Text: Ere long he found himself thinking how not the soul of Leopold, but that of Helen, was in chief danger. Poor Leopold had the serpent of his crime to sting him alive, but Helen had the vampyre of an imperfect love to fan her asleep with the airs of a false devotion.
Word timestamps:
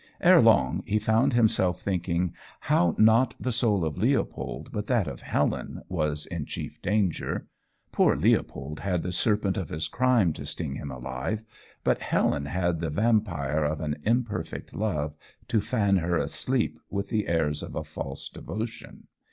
Ere 0.19 0.41
long 0.41 0.81
he 0.87 0.97
found 0.97 1.33
himself 1.33 1.79
thinking 1.79 2.33
how 2.61 2.95
not 2.97 3.35
the 3.39 3.51
soul 3.51 3.85
of 3.85 3.99
Leopold, 3.99 4.71
but 4.73 4.87
that 4.87 5.07
of 5.07 5.21
Helen, 5.21 5.83
was 5.89 6.25
in 6.25 6.47
chief 6.47 6.81
danger. 6.81 7.45
Poor 7.91 8.15
Leopold 8.15 8.79
had 8.79 9.03
the 9.03 9.11
serpent 9.11 9.57
of 9.57 9.69
his 9.69 9.87
crime 9.87 10.33
to 10.33 10.43
sting 10.47 10.73
him 10.73 10.89
alive, 10.89 11.43
but 11.83 11.99
Helen 12.01 12.45
had 12.47 12.79
the 12.79 12.89
vampyre 12.89 13.63
of 13.63 13.79
an 13.79 13.95
imperfect 14.03 14.73
love 14.73 15.15
to 15.49 15.61
fan 15.61 15.97
her 15.97 16.17
asleep 16.17 16.79
with 16.89 17.09
the 17.09 17.27
airs 17.27 17.61
of 17.61 17.75
a 17.75 17.83
false 17.83 18.27
devotion. 18.27 19.05